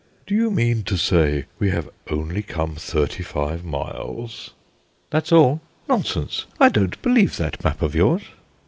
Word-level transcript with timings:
"Do 0.25 0.33
you 0.33 0.49
mean 0.49 0.81
to 0.85 0.97
say 0.97 1.45
we 1.59 1.69
have 1.69 1.87
only 2.09 2.41
come 2.41 2.73
thirty 2.75 3.21
five 3.21 3.63
miles?" 3.63 4.49
"That's 5.11 5.31
all." 5.31 5.61
"Nonsense. 5.87 6.47
I 6.59 6.69
don't 6.69 6.99
believe 7.03 7.37
that 7.37 7.63
map 7.63 7.83
of 7.83 7.93
yours." 7.93 8.23